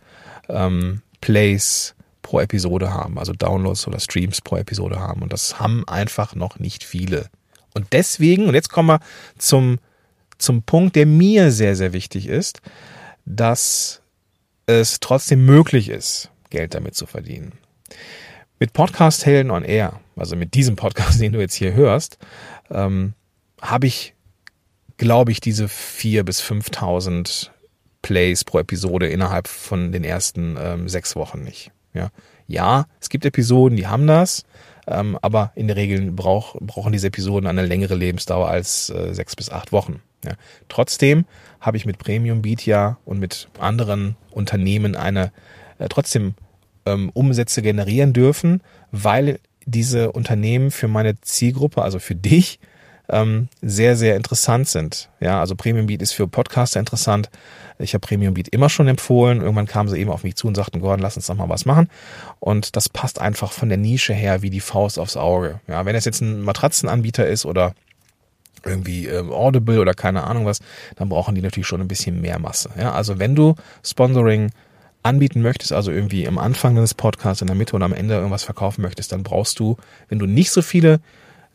ähm, 0.49 1.03
Plays 1.21 1.95
pro 2.23 2.41
Episode 2.41 2.93
haben, 2.93 3.19
also 3.19 3.33
Downloads 3.33 3.87
oder 3.87 4.01
Streams 4.01 4.41
pro 4.41 4.57
Episode 4.57 5.01
haben. 5.01 5.23
Und 5.23 5.33
das 5.33 5.59
haben 5.59 5.87
einfach 5.89 6.35
noch 6.35 6.59
nicht 6.59 6.85
viele. 6.85 7.29
Und 7.75 7.87
deswegen, 7.93 8.47
und 8.47 8.55
jetzt 8.55 8.71
kommen 8.71 8.89
wir 8.89 9.01
zum, 9.39 9.79
zum 10.39 10.63
Punkt, 10.63 10.97
der 10.97 11.07
mir 11.07 11.51
sehr, 11.51 11.77
sehr 11.77 11.93
wichtig 11.93 12.27
ist, 12.27 12.61
dass 13.25 14.03
es 14.67 15.01
trotzdem 15.01 15.45
möglich 15.45 15.89
ist, 15.89 16.31
Geld 16.51 16.75
damit 16.75 16.95
zu 16.95 17.07
verdienen. 17.07 17.53
Mit 18.59 18.73
Podcast 18.73 19.25
Helden 19.25 19.51
on 19.51 19.65
Air, 19.65 20.01
also 20.17 20.37
mit 20.37 20.55
diesem 20.55 20.77
Podcast, 20.77 21.21
den 21.23 21.33
du 21.33 21.41
jetzt 21.41 21.55
hier 21.55 21.73
hörst, 21.73 22.19
ähm, 22.71 23.15
habe 23.61 23.87
ich, 23.87 24.15
glaube 24.99 25.33
ich, 25.33 25.41
diese 25.41 25.69
vier 25.69 26.25
bis 26.25 26.43
5.000 26.43 27.51
Plays 28.03 28.45
pro 28.45 28.59
Episode 28.59 29.09
innerhalb 29.09 29.49
von 29.49 29.93
den 29.93 30.05
ersten 30.05 30.57
ähm, 30.59 30.89
sechs 30.89 31.17
Wochen 31.17 31.43
nicht. 31.43 31.71
Ja. 31.93 32.11
ja, 32.47 32.87
es 33.01 33.09
gibt 33.09 33.25
Episoden, 33.25 33.77
die 33.77 33.89
haben 33.89 34.07
das. 34.07 34.45
Ähm, 34.87 35.19
aber 35.23 35.53
in 35.55 35.67
der 35.67 35.77
Regel 35.77 36.11
brauch, 36.11 36.57
brauchen 36.61 36.93
diese 36.93 37.09
Episoden 37.09 37.49
eine 37.49 37.65
längere 37.67 37.95
Lebensdauer 37.95 38.49
als 38.49 38.91
äh, 38.91 39.13
sechs 39.13 39.37
bis 39.37 39.51
acht 39.51 39.73
Wochen. 39.73 40.01
Ja. 40.25 40.33
Trotzdem 40.69 41.25
habe 41.61 41.77
ich 41.77 41.87
mit 41.87 41.99
Premium 41.99 42.43
Beat 42.43 42.67
ja 42.67 42.99
und 43.05 43.19
mit 43.19 43.49
anderen 43.59 44.17
Unternehmen 44.31 44.97
eine 44.97 45.33
äh, 45.81 45.89
trotzdem 45.89 46.35
ähm, 46.87 47.11
Umsätze 47.15 47.63
generieren 47.63 48.13
dürfen, 48.13 48.63
weil 48.93 49.41
diese 49.67 50.13
Unternehmen 50.13 50.71
für 50.71 50.89
meine 50.89 51.21
Zielgruppe, 51.21 51.83
also 51.83 51.99
für 51.99 52.15
dich, 52.15 52.61
ähm, 53.09 53.49
sehr, 53.61 53.97
sehr 53.97 54.17
interessant 54.17 54.69
sind. 54.69 55.09
Ja, 55.19 55.41
also 55.41 55.57
Premium 55.57 55.87
Beat 55.87 56.01
ist 56.01 56.13
für 56.13 56.29
Podcaster 56.29 56.79
interessant. 56.79 57.29
Ich 57.79 57.95
habe 57.95 58.07
Premium 58.07 58.35
Beat 58.35 58.49
immer 58.49 58.69
schon 58.69 58.87
empfohlen. 58.87 59.41
Irgendwann 59.41 59.67
kamen 59.67 59.89
sie 59.89 59.99
eben 59.99 60.11
auf 60.11 60.23
mich 60.23 60.37
zu 60.37 60.47
und 60.47 60.55
sagten, 60.55 60.81
Gordon, 60.81 61.01
lass 61.01 61.17
uns 61.17 61.27
doch 61.27 61.35
mal 61.35 61.49
was 61.49 61.65
machen. 61.65 61.89
Und 62.39 62.77
das 62.77 62.89
passt 62.89 63.21
einfach 63.21 63.53
von 63.53 63.69
der 63.69 63.79
Nische 63.79 64.15
her 64.15 64.43
wie 64.43 64.51
die 64.51 64.61
Faust 64.61 64.99
aufs 64.99 65.17
Auge. 65.17 65.61
Ja, 65.67 65.85
wenn 65.87 65.97
es 65.97 66.05
jetzt 66.05 66.21
ein 66.21 66.43
Matratzenanbieter 66.43 67.27
ist 67.27 67.47
oder 67.47 67.75
irgendwie 68.65 69.07
äh, 69.07 69.29
Audible 69.29 69.81
oder 69.81 69.95
keine 69.95 70.25
Ahnung 70.25 70.47
was, 70.47 70.61
dann 70.97 71.09
brauchen 71.09 71.35
die 71.35 71.43
natürlich 71.43 71.67
schon 71.67 71.81
ein 71.81 71.89
bisschen 71.89 72.21
mehr 72.21 72.39
Masse. 72.39 72.71
Ja, 72.79 72.93
also 72.93 73.19
wenn 73.19 73.35
du 73.35 73.55
Sponsoring 73.83 74.53
anbieten 75.03 75.43
möchtest, 75.43 75.73
also 75.73 75.91
irgendwie 75.91 76.29
am 76.29 76.39
Anfang 76.39 76.75
des 76.75 76.95
Podcasts, 76.95 77.41
in 77.41 77.47
der 77.47 77.57
Mitte 77.57 77.77
und 77.77 77.83
am 77.83 77.93
Ende 77.93 78.15
irgendwas 78.15 78.45
verkaufen 78.45 78.83
möchtest, 78.83 79.13
dann 79.13 79.23
brauchst 79.23 79.59
du, 79.59 79.77
wenn 80.09 80.19
du 80.19 80.27
nicht 80.27 80.51
so 80.51 80.63
viele 80.63 81.01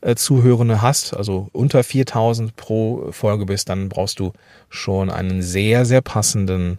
äh, 0.00 0.14
Zuhörende 0.14 0.82
hast, 0.82 1.14
also 1.14 1.48
unter 1.52 1.82
4000 1.82 2.56
pro 2.56 3.12
Folge 3.12 3.46
bist, 3.46 3.68
dann 3.68 3.88
brauchst 3.88 4.18
du 4.18 4.32
schon 4.68 5.10
einen 5.10 5.42
sehr, 5.42 5.84
sehr 5.84 6.00
passenden 6.00 6.78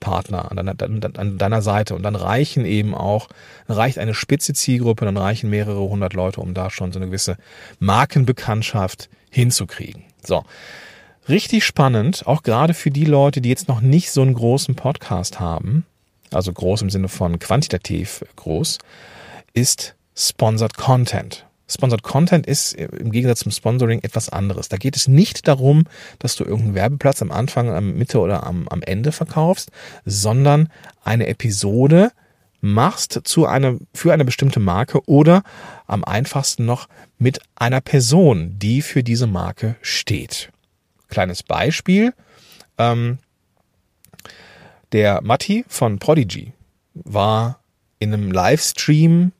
Partner 0.00 0.50
an 0.50 0.56
deiner, 0.56 0.74
an 1.18 1.38
deiner 1.38 1.62
Seite. 1.62 1.94
Und 1.94 2.02
dann 2.02 2.16
reichen 2.16 2.64
eben 2.64 2.94
auch, 2.94 3.28
reicht 3.68 3.98
eine 3.98 4.14
spitze 4.14 4.52
Zielgruppe, 4.52 5.04
dann 5.04 5.16
reichen 5.16 5.50
mehrere 5.50 5.80
hundert 5.88 6.14
Leute, 6.14 6.40
um 6.40 6.54
da 6.54 6.70
schon 6.70 6.92
so 6.92 6.98
eine 6.98 7.06
gewisse 7.06 7.36
Markenbekanntschaft 7.78 9.08
hinzukriegen. 9.30 10.04
So. 10.22 10.44
Richtig 11.28 11.64
spannend, 11.64 12.24
auch 12.26 12.44
gerade 12.44 12.72
für 12.72 12.92
die 12.92 13.04
Leute, 13.04 13.40
die 13.40 13.48
jetzt 13.48 13.66
noch 13.66 13.80
nicht 13.80 14.12
so 14.12 14.22
einen 14.22 14.34
großen 14.34 14.76
Podcast 14.76 15.40
haben, 15.40 15.84
also 16.32 16.52
groß 16.52 16.82
im 16.82 16.90
Sinne 16.90 17.08
von 17.08 17.38
quantitativ 17.38 18.24
groß, 18.36 18.78
ist 19.52 19.94
Sponsored 20.14 20.76
Content. 20.76 21.46
Sponsored 21.68 22.02
Content 22.02 22.46
ist 22.46 22.74
im 22.74 23.10
Gegensatz 23.10 23.40
zum 23.40 23.50
Sponsoring 23.50 24.00
etwas 24.02 24.28
anderes. 24.28 24.68
Da 24.68 24.76
geht 24.76 24.96
es 24.96 25.08
nicht 25.08 25.48
darum, 25.48 25.84
dass 26.20 26.36
du 26.36 26.44
irgendeinen 26.44 26.74
Werbeplatz 26.74 27.22
am 27.22 27.32
Anfang, 27.32 27.70
am 27.70 27.94
Mitte 27.94 28.20
oder 28.20 28.46
am, 28.46 28.68
am 28.68 28.82
Ende 28.82 29.10
verkaufst, 29.10 29.70
sondern 30.04 30.70
eine 31.02 31.26
Episode 31.26 32.12
machst 32.60 33.20
zu 33.24 33.46
einer, 33.46 33.78
für 33.92 34.12
eine 34.12 34.24
bestimmte 34.24 34.60
Marke 34.60 35.06
oder 35.08 35.42
am 35.86 36.04
einfachsten 36.04 36.64
noch 36.64 36.88
mit 37.18 37.40
einer 37.56 37.80
Person, 37.80 38.58
die 38.58 38.82
für 38.82 39.02
diese 39.02 39.26
Marke 39.26 39.76
steht. 39.82 40.50
Kleines 41.08 41.42
Beispiel. 41.42 42.14
Ähm, 42.78 43.18
der 44.92 45.20
Matti 45.22 45.64
von 45.68 45.98
Prodigy 45.98 46.52
war 46.94 47.60
in 47.98 48.12
einem 48.12 48.30
Livestream 48.30 49.32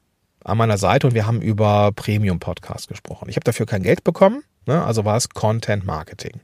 an 0.45 0.59
meiner 0.59 0.79
Seite 0.79 1.07
und 1.07 1.15
wir 1.15 1.27
haben 1.27 1.41
über 1.41 1.93
Premium 1.93 2.39
Podcast 2.39 2.89
gesprochen. 2.89 3.29
Ich 3.29 3.37
habe 3.37 3.45
dafür 3.45 3.67
kein 3.67 3.83
Geld 3.83 4.05
bekommen, 4.05 4.43
ne? 4.67 4.83
also 4.85 5.05
war 5.05 5.17
es 5.17 5.29
Content 5.31 5.85
Marketing. 5.85 6.41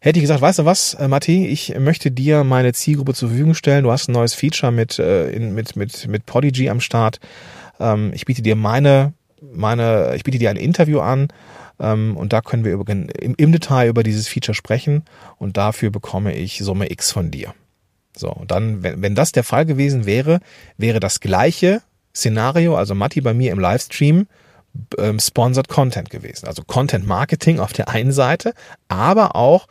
Hätte 0.00 0.18
ich 0.18 0.24
gesagt, 0.24 0.40
weißt 0.40 0.58
du 0.58 0.64
was, 0.64 0.94
äh, 0.94 1.06
Matti, 1.06 1.46
ich 1.46 1.78
möchte 1.78 2.10
dir 2.10 2.42
meine 2.42 2.72
Zielgruppe 2.72 3.14
zur 3.14 3.28
Verfügung 3.28 3.54
stellen. 3.54 3.84
Du 3.84 3.92
hast 3.92 4.08
ein 4.08 4.12
neues 4.12 4.34
Feature 4.34 4.72
mit, 4.72 4.98
äh, 4.98 5.30
in, 5.30 5.54
mit, 5.54 5.76
mit, 5.76 6.08
mit 6.08 6.26
Podigy 6.26 6.68
am 6.68 6.80
Start. 6.80 7.20
Ähm, 7.78 8.10
ich 8.12 8.24
biete 8.24 8.42
dir 8.42 8.56
meine, 8.56 9.12
meine, 9.40 10.14
ich 10.16 10.24
biete 10.24 10.38
dir 10.38 10.50
ein 10.50 10.56
Interview 10.56 10.98
an 10.98 11.28
ähm, 11.78 12.16
und 12.16 12.32
da 12.32 12.40
können 12.40 12.64
wir 12.64 12.72
über, 12.72 12.90
im, 12.90 13.08
im 13.36 13.52
Detail 13.52 13.88
über 13.88 14.02
dieses 14.02 14.26
Feature 14.26 14.56
sprechen 14.56 15.04
und 15.38 15.56
dafür 15.56 15.90
bekomme 15.90 16.34
ich 16.34 16.58
Summe 16.58 16.90
X 16.90 17.12
von 17.12 17.30
dir. 17.30 17.54
So, 18.16 18.30
und 18.30 18.50
dann, 18.50 18.82
wenn, 18.82 19.02
wenn 19.02 19.14
das 19.14 19.32
der 19.32 19.44
Fall 19.44 19.66
gewesen 19.66 20.06
wäre, 20.06 20.40
wäre 20.76 21.00
das 21.00 21.20
gleiche 21.20 21.82
Szenario, 22.14 22.76
also 22.76 22.94
Matti 22.94 23.20
bei 23.20 23.32
mir 23.32 23.52
im 23.52 23.58
Livestream, 23.58 24.26
ähm, 24.98 25.18
Sponsored 25.18 25.68
Content 25.68 26.10
gewesen. 26.10 26.46
Also 26.46 26.62
Content 26.62 27.06
Marketing 27.06 27.58
auf 27.58 27.72
der 27.72 27.88
einen 27.88 28.12
Seite, 28.12 28.54
aber 28.88 29.36
auch 29.36 29.66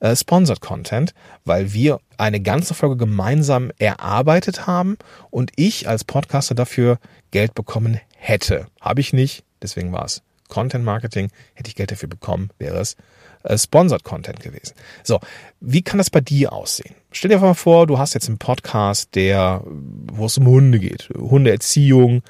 äh, 0.00 0.16
Sponsored 0.16 0.60
Content, 0.60 1.14
weil 1.44 1.72
wir 1.72 2.00
eine 2.18 2.40
ganze 2.40 2.74
Folge 2.74 2.96
gemeinsam 2.96 3.70
erarbeitet 3.78 4.66
haben 4.66 4.96
und 5.30 5.52
ich 5.56 5.88
als 5.88 6.04
Podcaster 6.04 6.54
dafür 6.54 6.98
Geld 7.30 7.54
bekommen 7.54 8.00
hätte. 8.16 8.66
Habe 8.80 9.00
ich 9.00 9.12
nicht, 9.12 9.44
deswegen 9.60 9.92
war 9.92 10.04
es 10.04 10.22
Content 10.48 10.84
Marketing. 10.84 11.30
Hätte 11.54 11.68
ich 11.68 11.76
Geld 11.76 11.90
dafür 11.90 12.08
bekommen, 12.08 12.50
wäre 12.58 12.78
es 12.78 12.96
äh, 13.42 13.58
Sponsored 13.58 14.04
Content 14.04 14.40
gewesen. 14.40 14.74
So, 15.02 15.20
wie 15.60 15.82
kann 15.82 15.98
das 15.98 16.10
bei 16.10 16.20
dir 16.20 16.52
aussehen? 16.52 16.94
Stell 17.10 17.30
dir 17.30 17.38
mal 17.38 17.54
vor, 17.54 17.86
du 17.86 17.98
hast 17.98 18.14
jetzt 18.14 18.28
einen 18.28 18.38
Podcast, 18.38 19.14
der, 19.14 19.62
wo 19.64 20.26
es 20.26 20.38
um 20.38 20.46
Hunde 20.46 20.78
geht. 20.78 21.10
Hundeerziehung, 21.14 22.22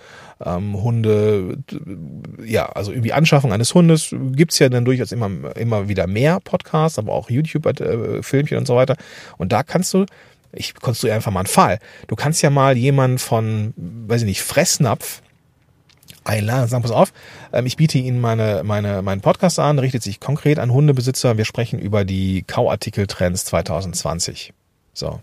ähm, 0.45 0.83
Hunde, 0.83 1.59
ja, 2.45 2.67
also 2.67 2.91
irgendwie 2.91 3.13
Anschaffung 3.13 3.53
eines 3.53 3.75
Hundes 3.75 4.15
gibt's 4.33 4.59
ja 4.59 4.69
dann 4.69 4.85
durchaus 4.85 5.13
immer, 5.13 5.57
immer 5.57 5.89
wieder 5.89 6.07
mehr 6.07 6.41
Podcasts, 6.41 6.99
aber 6.99 7.13
auch 7.13 7.31
YouTube-Filmchen 7.31 8.57
äh, 8.57 8.59
und 8.59 8.67
so 8.67 8.75
weiter. 8.75 8.97
Und 9.39 9.53
da 9.53 9.63
kannst 9.63 9.95
du, 9.95 10.07
ich 10.53 10.75
konstruiere 10.75 11.17
einfach 11.17 11.33
mal 11.33 11.41
einen 11.41 11.47
Fall. 11.47 11.79
Du 12.09 12.17
kannst 12.17 12.43
ja 12.43 12.51
mal 12.51 12.77
jemanden 12.77 13.19
von, 13.19 13.73
weiß 13.77 14.23
ich 14.23 14.27
nicht, 14.27 14.43
Fressnapf 14.43 15.23
einladen, 16.25 16.69
sagen, 16.69 16.83
pass 16.83 16.93
auf, 16.93 17.13
ähm, 17.53 17.67
ich 17.67 17.77
biete 17.77 17.99
Ihnen 17.99 18.21
meine, 18.21 18.63
meine, 18.65 19.03
meinen 19.03 19.21
Podcast 19.21 19.59
an, 19.59 19.79
richtet 19.79 20.03
sich 20.03 20.21
konkret 20.21 20.59
an 20.59 20.73
Hundebesitzer. 20.73 21.37
Wir 21.37 21.45
sprechen 21.45 21.79
über 21.79 22.05
die 22.05 22.43
Kauartikel-Trends 22.43 23.45
2020. 23.47 24.53
So. 24.93 25.21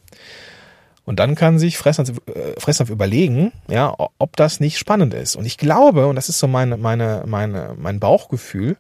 Und 1.10 1.20
dann 1.20 1.34
kann 1.34 1.58
sich 1.58 1.78
Fressnapf, 1.78 2.12
äh, 2.28 2.60
Fressnapf 2.60 2.92
überlegen, 2.92 3.52
ja, 3.68 3.96
ob 3.98 4.36
das 4.36 4.60
nicht 4.60 4.78
spannend 4.78 5.16
ist. 5.16 5.36
Und 5.36 5.46
ich 5.46 5.58
glaube, 5.58 6.06
und 6.06 6.16
das 6.16 6.30
ist 6.30 6.38
so 6.38 6.48
meine, 6.48 6.78
meine, 6.78 7.24
meine, 7.26 7.76
mein 7.80 8.00
Bauchgefühl, 8.00 8.78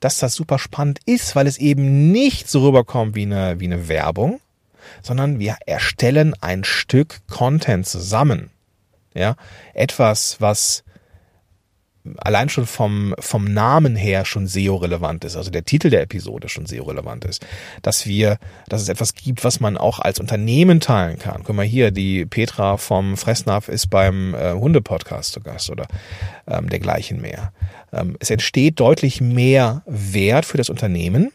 dass 0.00 0.18
das 0.18 0.34
super 0.34 0.58
spannend 0.58 1.00
ist, 1.04 1.36
weil 1.36 1.46
es 1.46 1.58
eben 1.58 2.10
nicht 2.12 2.48
so 2.48 2.66
rüberkommt 2.66 3.14
wie 3.14 3.24
eine, 3.24 3.60
wie 3.60 3.66
eine 3.66 3.88
Werbung, 3.88 4.40
sondern 5.02 5.38
wir 5.38 5.56
erstellen 5.66 6.34
ein 6.40 6.64
Stück 6.64 7.20
Content 7.28 7.86
zusammen. 7.86 8.48
Ja, 9.12 9.36
etwas, 9.74 10.40
was 10.40 10.82
allein 12.18 12.48
schon 12.48 12.66
vom, 12.66 13.14
vom 13.18 13.44
Namen 13.44 13.96
her 13.96 14.24
schon 14.24 14.46
SEO-relevant 14.46 15.24
ist, 15.24 15.36
also 15.36 15.50
der 15.50 15.64
Titel 15.64 15.90
der 15.90 16.02
Episode 16.02 16.48
schon 16.48 16.66
SEO-relevant 16.66 17.24
ist, 17.24 17.44
dass 17.82 18.06
wir, 18.06 18.38
dass 18.68 18.82
es 18.82 18.88
etwas 18.88 19.14
gibt, 19.14 19.44
was 19.44 19.60
man 19.60 19.76
auch 19.76 19.98
als 19.98 20.20
Unternehmen 20.20 20.80
teilen 20.80 21.18
kann. 21.18 21.42
Guck 21.44 21.56
mal 21.56 21.64
hier, 21.64 21.90
die 21.90 22.26
Petra 22.26 22.76
vom 22.76 23.16
Fressnapf 23.16 23.68
ist 23.68 23.88
beim 23.88 24.34
äh, 24.34 24.52
Hunde-Podcast 24.52 25.32
zu 25.32 25.40
Gast 25.40 25.70
oder 25.70 25.86
ähm, 26.46 26.68
dergleichen 26.68 27.20
mehr. 27.20 27.52
Ähm, 27.92 28.16
es 28.20 28.30
entsteht 28.30 28.80
deutlich 28.80 29.20
mehr 29.20 29.82
Wert 29.86 30.44
für 30.44 30.58
das 30.58 30.70
Unternehmen. 30.70 31.32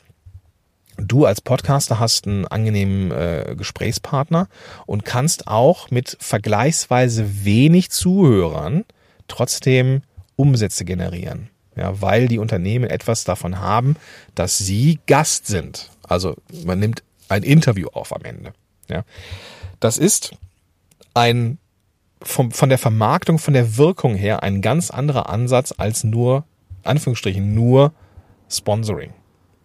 Du 0.97 1.25
als 1.25 1.41
Podcaster 1.41 1.99
hast 1.99 2.27
einen 2.27 2.45
angenehmen 2.47 3.11
äh, 3.11 3.55
Gesprächspartner 3.57 4.47
und 4.85 5.05
kannst 5.05 5.47
auch 5.47 5.89
mit 5.89 6.17
vergleichsweise 6.19 7.45
wenig 7.45 7.89
Zuhörern 7.89 8.85
trotzdem 9.27 10.01
Umsätze 10.41 10.85
generieren. 10.85 11.49
Ja, 11.75 12.01
weil 12.01 12.27
die 12.27 12.39
Unternehmen 12.39 12.89
etwas 12.89 13.23
davon 13.23 13.59
haben, 13.59 13.95
dass 14.35 14.57
sie 14.57 14.99
Gast 15.07 15.47
sind. 15.47 15.89
Also 16.03 16.35
man 16.65 16.79
nimmt 16.79 17.01
ein 17.29 17.43
Interview 17.43 17.87
auf 17.93 18.13
am 18.13 18.23
Ende. 18.23 18.53
Ja, 18.89 19.03
das 19.79 19.97
ist 19.97 20.35
ein 21.13 21.57
vom, 22.21 22.51
von 22.51 22.69
der 22.69 22.77
Vermarktung, 22.77 23.39
von 23.39 23.53
der 23.53 23.77
Wirkung 23.77 24.15
her 24.15 24.43
ein 24.43 24.61
ganz 24.61 24.91
anderer 24.91 25.29
Ansatz 25.29 25.73
als 25.77 26.03
nur, 26.03 26.45
Anführungsstrichen, 26.83 27.53
nur 27.53 27.93
Sponsoring. 28.49 29.13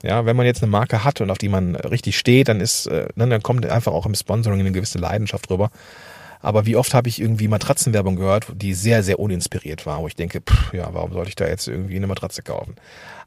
Ja, 0.02 0.25
wenn 0.26 0.37
man 0.37 0.47
jetzt 0.47 0.62
eine 0.62 0.71
Marke 0.71 1.04
hat 1.04 1.21
und 1.21 1.30
auf 1.30 1.38
die 1.38 1.49
man 1.49 1.75
richtig 1.75 2.16
steht, 2.18 2.49
dann 2.49 2.61
ist, 2.61 2.87
äh, 2.87 3.09
dann 3.16 3.42
kommt 3.42 3.66
einfach 3.66 3.92
auch 3.92 4.06
im 4.06 4.14
Sponsoring 4.14 4.61
eine 4.61 4.73
gewisse 4.73 4.99
Leidenschaft 4.99 5.50
rüber. 5.50 5.71
Aber 6.40 6.66
wie 6.66 6.76
oft 6.76 6.95
habe 6.95 7.09
ich 7.09 7.21
irgendwie 7.21 7.49
Matratzenwerbung 7.49 8.16
gehört, 8.16 8.47
die 8.55 8.75
sehr, 8.75 9.02
sehr 9.02 9.19
uninspiriert 9.19 9.87
war, 9.87 10.00
wo 10.00 10.07
ich 10.07 10.16
denke, 10.16 10.40
pff, 10.40 10.73
ja, 10.73 10.88
warum 10.93 11.12
sollte 11.12 11.28
ich 11.28 11.37
da 11.37 11.47
jetzt 11.47 11.69
irgendwie 11.69 11.97
eine 11.97 12.07
Matratze 12.07 12.43
kaufen? 12.43 12.76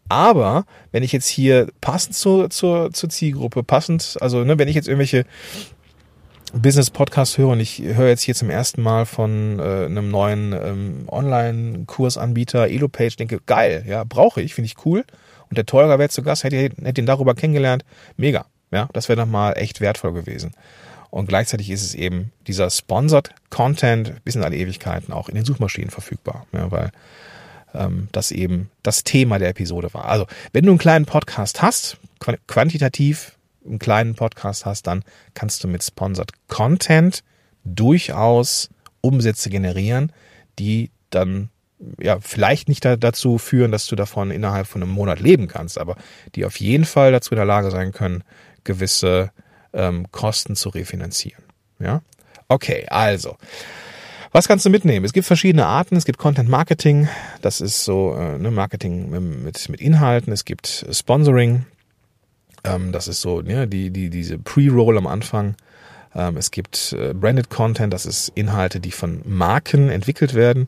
Aber 0.08 0.66
wenn 0.92 1.04
ich 1.04 1.12
jetzt 1.12 1.28
hier 1.28 1.68
passend 1.82 2.16
zur, 2.16 2.50
zur, 2.50 2.92
zur 2.92 3.10
Zielgruppe, 3.10 3.63
passend, 3.63 4.18
also 4.22 4.44
ne, 4.44 4.58
wenn 4.58 4.68
ich 4.68 4.75
jetzt 4.75 4.88
irgendwelche 4.88 5.25
Business-Podcast 6.54 7.38
höre 7.38 7.50
und 7.50 7.60
ich 7.60 7.80
höre 7.80 8.08
jetzt 8.08 8.24
hier 8.24 8.34
zum 8.34 8.50
ersten 8.50 8.82
Mal 8.82 9.06
von 9.06 9.60
äh, 9.60 9.86
einem 9.86 10.10
neuen 10.10 10.54
ähm, 10.54 11.04
Online-Kursanbieter, 11.08 12.70
Elopage, 12.70 13.18
denke, 13.18 13.39
geil, 13.46 13.86
ja, 13.88 14.04
brauche 14.04 14.42
ich, 14.42 14.56
finde 14.56 14.66
ich 14.66 14.84
cool. 14.86 15.04
Und 15.50 15.58
der 15.58 15.66
Tolga 15.66 16.00
wäre 16.00 16.10
zu 16.10 16.24
Gast, 16.24 16.44
hätte, 16.44 16.58
hätte 16.58 17.01
ihn 17.01 17.08
darüber 17.08 17.36
kennengelernt. 17.36 17.86
Mega. 18.18 18.46
Ja, 18.72 18.88
das 18.94 19.10
wäre 19.10 19.22
doch 19.22 19.25
mal 19.25 19.54
echt 19.54 19.82
wertvoll 19.82 20.13
gewesen. 20.13 20.51
Und 21.10 21.28
gleichzeitig 21.28 21.70
ist 21.70 21.84
es 21.84 21.96
eben 21.96 22.32
dieser 22.48 22.70
Sponsored 22.70 23.32
Content 23.50 24.24
bis 24.24 24.36
in 24.36 24.44
alle 24.44 24.58
Ewigkeiten 24.58 25.13
auch 25.13 25.30
in 25.30 25.36
den 25.36 25.46
Suchmaschinen 25.46 25.89
verfügbar. 25.89 26.46
Ja, 26.51 26.72
weil 26.72 26.92
ähm, 27.74 28.10
das 28.12 28.32
eben 28.32 28.70
das 28.84 29.04
Thema 29.04 29.39
der 29.39 29.50
Episode 29.50 29.94
war. 29.94 30.06
Also, 30.06 30.25
wenn 30.54 30.66
du 30.66 30.72
einen 30.72 30.80
kleinen 30.80 31.06
Podcast 31.06 31.62
hast, 31.62 31.98
quantitativ 32.48 33.38
einen 33.66 33.80
kleinen 33.80 34.16
Podcast 34.16 34.66
hast, 34.66 34.88
dann 34.88 35.04
kannst 35.34 35.63
du 35.63 35.68
mit 35.68 35.84
Sponsored 35.84 36.32
Content 36.48 37.24
durchaus 37.63 38.70
Umsätze 39.01 39.50
generieren, 39.50 40.12
die 40.58 40.92
dann 41.10 41.50
ja 42.00 42.20
vielleicht 42.20 42.68
nicht 42.68 42.84
da, 42.84 42.96
dazu 42.96 43.38
führen, 43.38 43.72
dass 43.72 43.88
du 43.88 43.96
davon 43.96 44.32
innerhalb 44.32 44.68
von 44.68 44.84
einem 44.84 44.92
Monat 44.92 45.20
leben 45.20 45.48
kannst, 45.48 45.78
aber 45.78 45.96
die 46.36 46.46
auf 46.46 46.60
jeden 46.60 46.86
Fall 46.86 47.12
dazu 47.12 47.32
in 47.32 47.38
der 47.38 47.46
Lage 47.46 47.72
sein 47.72 47.92
können, 47.92 48.24
gewisse 48.63 49.32
ähm, 49.74 50.12
Kosten 50.12 50.56
zu 50.56 50.70
refinanzieren. 50.70 51.44
Ja, 51.80 52.02
okay, 52.48 52.86
also 52.90 53.38
was 54.32 54.48
kannst 54.48 54.66
du 54.66 54.70
mitnehmen? 54.70 55.06
Es 55.06 55.14
gibt 55.14 55.26
verschiedene 55.26 55.66
Arten. 55.66 55.96
Es 55.96 56.06
gibt 56.06 56.20
Content 56.20 56.50
Marketing, 56.50 57.08
das 57.42 57.62
ist 57.62 57.84
so 57.84 58.14
äh, 58.14 58.38
ne, 58.38 58.52
Marketing 58.52 59.10
mit, 59.44 59.70
mit 59.70 59.82
Inhalten. 59.82 60.32
Es 60.32 60.46
gibt 60.46 60.86
Sponsoring, 60.92 61.66
ähm, 62.64 62.92
das 62.92 63.08
ist 63.08 63.22
so 63.22 63.42
ne, 63.42 63.68
die, 63.68 63.90
die, 63.90 64.10
diese 64.10 64.38
Pre-Roll 64.38 64.98
am 64.98 65.08
Anfang. 65.08 65.56
Ähm, 66.14 66.38
es 66.38 66.52
gibt 66.52 66.94
äh, 66.94 67.14
Branded 67.14 67.50
Content, 67.50 67.92
das 67.92 68.06
ist 68.06 68.32
Inhalte, 68.36 68.80
die 68.80 68.92
von 68.92 69.22
Marken 69.26 69.90
entwickelt 69.90 70.36
werden. 70.36 70.68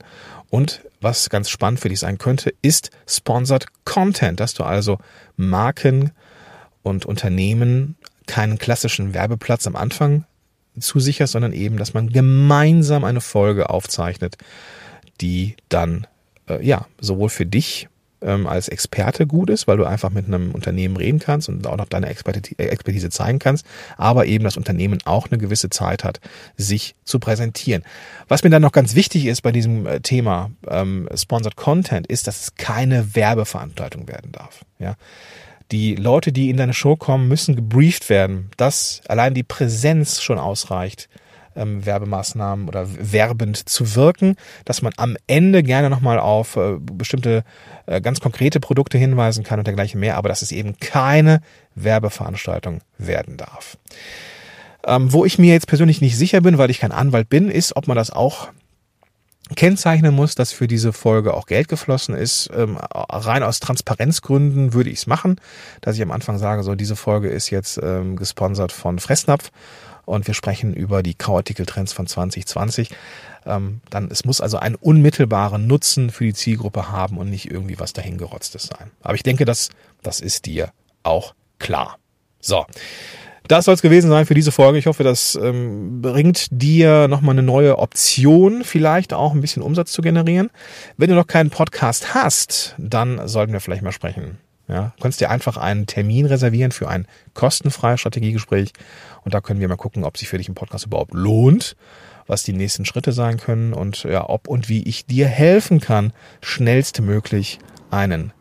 Und 0.50 0.82
was 1.00 1.30
ganz 1.30 1.50
spannend 1.50 1.80
für 1.80 1.90
dich 1.90 2.00
sein 2.00 2.18
könnte, 2.18 2.54
ist 2.62 2.90
Sponsored 3.08 3.68
Content, 3.86 4.40
dass 4.40 4.54
du 4.56 4.64
also 4.64 4.98
Marken 5.38 6.12
und 6.82 7.06
Unternehmen 7.06 7.96
keinen 8.28 8.58
klassischen 8.58 9.14
Werbeplatz 9.14 9.68
am 9.68 9.76
Anfang 9.76 10.26
zusicherst, 10.80 11.34
sondern 11.34 11.54
eben, 11.54 11.78
dass 11.78 11.94
man 11.94 12.10
gemeinsam 12.10 13.04
eine 13.04 13.22
Folge 13.22 13.70
aufzeichnet, 13.70 14.38
die 15.20 15.56
dann 15.70 16.08
äh, 16.48 16.66
ja 16.66 16.88
sowohl 17.00 17.30
für 17.30 17.46
dich 17.46 17.90
ähm, 18.22 18.48
als 18.48 18.68
Experte 18.68 19.28
gut 19.28 19.50
ist, 19.50 19.68
weil 19.68 19.78
du 19.78 19.86
einfach 19.86 20.10
mit 20.10 20.28
einem 20.28 20.52
Unternehmen 20.52 20.96
reden 20.96 21.20
kannst 21.20 21.50
und 21.50 21.66
auch 21.68 21.78
noch 21.78 21.88
deine 21.88 22.08
Expertise 22.08 23.10
zeigen 23.10 23.40
kannst, 23.40 23.66
aber 23.98 24.26
eben 24.26 24.44
das 24.44 24.58
Unternehmen 24.58 25.00
auch 25.06 25.30
eine 25.30 25.38
gewisse 25.38 25.70
Zeit 25.70 26.04
hat, 26.04 26.20
sich 26.56 26.96
zu 27.04 27.20
präsentieren. 27.20 27.84
Was 28.28 28.44
mir 28.44 28.50
dann 28.50 28.62
noch 28.62 28.72
ganz 28.72 28.96
wichtig 28.96 29.26
ist 29.26 29.42
bei 29.42 29.52
diesem 29.52 29.86
äh, 29.86 30.02
Thema 30.02 30.52
ähm, 30.68 31.10
Sponsored 31.16 31.56
Content, 31.56 32.08
ist, 32.08 32.28
dass 32.28 32.42
es 32.42 32.56
keine 32.56 33.16
Werbeveranstaltung 33.16 34.08
werden 34.08 34.32
darf. 34.32 34.64
Ja, 34.80 34.96
die 35.72 35.96
Leute, 35.96 36.32
die 36.32 36.50
in 36.50 36.58
deine 36.58 36.74
Show 36.74 36.96
kommen, 36.96 37.28
müssen 37.28 37.56
gebrieft 37.56 38.10
werden, 38.10 38.50
dass 38.58 39.02
allein 39.08 39.34
die 39.34 39.44
Präsenz 39.44 40.22
schon 40.22 40.38
ausreicht, 40.38 41.10
ähm, 41.56 41.86
Werbemaßnahmen 41.86 42.68
oder 42.68 42.88
werbend 43.12 43.70
zu 43.70 43.96
wirken, 43.96 44.36
dass 44.66 44.82
man 44.82 44.94
am 44.98 45.18
Ende 45.28 45.64
gerne 45.64 45.90
nochmal 45.90 46.20
auf 46.20 46.56
äh, 46.56 46.78
bestimmte 46.80 47.44
äh, 47.86 48.02
ganz 48.02 48.20
konkrete 48.20 48.60
Produkte 48.60 48.98
hinweisen 48.98 49.44
kann 49.44 49.60
und 49.60 49.68
dergleichen 49.68 50.00
mehr, 50.00 50.18
aber 50.18 50.30
dass 50.30 50.42
es 50.42 50.52
eben 50.52 50.78
keine 50.80 51.42
Werbeveranstaltung 51.76 52.82
werden 52.98 53.38
darf. 53.38 53.78
Ähm, 54.86 55.14
wo 55.14 55.26
ich 55.26 55.38
mir 55.38 55.54
jetzt 55.54 55.68
persönlich 55.68 56.02
nicht 56.02 56.18
sicher 56.18 56.42
bin, 56.42 56.58
weil 56.58 56.72
ich 56.72 56.80
kein 56.80 56.92
Anwalt 56.92 57.30
bin, 57.30 57.50
ist, 57.50 57.76
ob 57.76 57.88
man 57.88 57.98
das 57.98 58.12
auch 58.12 58.50
kennzeichnen 59.56 60.14
muss, 60.14 60.36
dass 60.36 60.52
für 60.52 60.68
diese 60.68 60.94
Folge 60.94 61.34
auch 61.34 61.46
Geld 61.46 61.68
geflossen 61.68 62.16
ist. 62.16 62.50
Ähm, 62.56 62.78
rein 62.78 63.44
aus 63.44 63.60
Transparenzgründen 63.60 64.74
würde 64.74 64.90
ich 64.90 65.00
es 65.00 65.08
machen, 65.08 65.40
dass 65.82 65.96
ich 65.96 66.02
am 66.02 66.12
Anfang 66.12 66.38
sage, 66.38 66.64
so 66.64 66.76
diese 66.76 66.96
Folge 66.96 67.30
ist 67.30 67.50
jetzt 67.50 67.80
ähm, 67.82 68.16
gesponsert 68.16 68.72
von 68.72 69.00
Fressnapf 69.00 69.52
und 70.06 70.28
wir 70.28 70.34
sprechen 70.34 70.74
über 70.74 71.04
die 71.04 71.14
Kauartikeltrends 71.14 71.94
von 71.94 72.08
2020. 72.08 72.90
Ähm, 73.46 73.82
dann 73.90 74.10
es 74.12 74.26
muss 74.26 74.42
also 74.42 74.58
einen 74.58 74.76
unmittelbaren 74.76 75.68
Nutzen 75.68 76.10
für 76.10 76.26
die 76.26 76.34
Zielgruppe 76.34 76.92
haben 76.92 77.18
und 77.18 77.30
nicht 77.30 77.50
irgendwie 77.50 77.80
was 77.80 77.94
dahingerotztes 77.94 78.64
sein. 78.64 78.92
Aber 79.02 79.16
ich 79.16 79.24
denke, 79.24 79.46
das, 79.46 79.70
das 80.04 80.20
ist 80.20 80.46
dir 80.46 80.72
auch 81.04 81.34
klar. 81.60 81.98
So. 82.40 82.66
Das 83.52 83.66
soll 83.66 83.74
es 83.74 83.82
gewesen 83.82 84.10
sein 84.10 84.26
für 84.26 84.34
diese 84.34 84.54
Folge. 84.54 84.80
Ich 84.80 84.86
hoffe, 84.86 85.04
das 85.04 85.36
ähm, 85.36 86.02
bringt 86.02 86.48
dir 86.52 87.10
nochmal 87.10 87.36
eine 87.36 87.44
neue 87.44 87.80
Option, 87.80 88.64
vielleicht 88.64 89.12
auch 89.12 89.34
ein 89.34 89.42
bisschen 89.42 89.62
Umsatz 89.62 89.92
zu 89.92 90.02
generieren. 90.02 90.50
Wenn 90.96 91.10
du 91.10 91.18
noch 91.18 91.28
keinen 91.28 91.50
Podcast 91.50 92.14
hast, 92.14 92.76
dann 92.78 93.28
sollten 93.28 93.52
wir 93.52 93.60
vielleicht 93.60 93.82
mal 93.82 93.92
sprechen. 93.92 94.38
Ja, 94.70 94.94
du 94.96 95.04
kannst 95.04 95.20
dir 95.20 95.30
einfach 95.30 95.58
einen 95.58 95.86
Termin 95.86 96.28
reservieren 96.28 96.72
für 96.72 96.88
ein 96.88 97.06
kostenfreies 97.34 98.00
Strategiegespräch 98.00 98.72
und 99.26 99.34
da 99.34 99.42
können 99.42 99.60
wir 99.60 99.68
mal 99.68 99.76
gucken, 99.76 100.06
ob 100.06 100.18
sich 100.18 100.30
für 100.30 100.38
dich 100.38 100.48
ein 100.48 100.56
Podcast 100.56 100.86
überhaupt 100.86 101.14
lohnt, 101.14 101.76
was 102.28 102.44
die 102.44 102.54
nächsten 102.54 102.86
Schritte 102.86 103.12
sein 103.12 103.36
können 103.36 103.74
und 103.74 104.04
ja, 104.04 104.30
ob 104.30 104.48
und 104.48 104.70
wie 104.70 104.84
ich 104.84 105.08
dir 105.08 105.28
helfen 105.28 105.82
kann, 105.82 106.14
schnellstmöglich 106.40 107.60
einen 107.90 108.32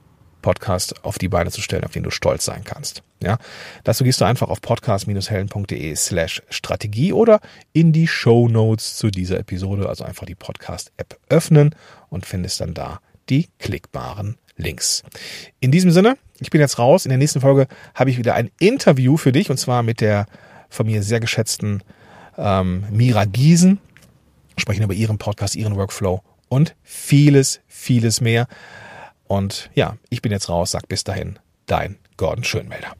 Podcast 0.41 1.05
auf 1.05 1.19
die 1.19 1.29
Beine 1.29 1.51
zu 1.51 1.63
stellen, 1.63 1.83
auf 1.83 1.91
den 1.91 2.05
du 2.05 2.13
stolz 2.13 2.45
sein 2.45 2.63
kannst. 2.63 3.03
Ja, 3.23 3.39
dazu 3.85 4.05
gehst 4.05 4.21
du 4.21 4.25
einfach 4.25 4.49
auf 4.49 4.63
podcast-helden.de 4.63 5.95
slash 5.95 6.43
Strategie 6.49 7.13
oder 7.13 7.41
in 7.75 7.93
die 7.93 8.09
Show 8.09 8.49
Notes 8.49 8.97
zu 8.97 9.11
dieser 9.11 9.39
Episode, 9.39 9.89
also 9.89 10.05
einfach 10.05 10.25
die 10.25 10.35
Podcast-App 10.35 11.19
öffnen 11.29 11.75
und 12.09 12.25
findest 12.25 12.61
dann 12.63 12.73
da 12.73 13.01
die 13.29 13.49
klickbaren 13.59 14.39
Links. 14.57 15.03
In 15.61 15.71
diesem 15.71 15.91
Sinne, 15.91 16.17
ich 16.41 16.51
bin 16.51 16.61
jetzt 16.61 16.79
raus. 16.79 17.05
In 17.05 17.11
der 17.11 17.19
nächsten 17.19 17.41
Folge 17.41 17.67
habe 17.95 18.11
ich 18.11 18.19
wieder 18.19 18.35
ein 18.35 18.51
Interview 18.59 19.17
für 19.17 19.33
dich 19.33 19.51
und 19.51 19.59
zwar 19.59 19.83
mit 19.83 20.01
der 20.01 20.27
von 20.71 20.87
mir 20.87 21.03
sehr 21.03 21.21
geschätzten 21.21 21.83
ähm, 22.39 22.85
Mira 22.91 23.25
Giesen. 23.25 23.81
Sprechen 24.57 24.83
über 24.83 24.95
ihren 24.95 25.19
Podcast, 25.19 25.57
ihren 25.57 25.77
Workflow 25.77 26.23
und 26.49 26.75
vieles, 26.83 27.61
vieles 27.67 28.21
mehr. 28.21 28.47
Und 29.25 29.71
ja, 29.75 29.97
ich 30.11 30.23
bin 30.23 30.33
jetzt 30.33 30.49
raus. 30.49 30.73
Sag 30.73 30.89
bis 30.89 31.05
dahin, 31.05 31.39
dein 31.67 31.97
Gordon 32.17 32.45
Schönmelder. 32.45 33.00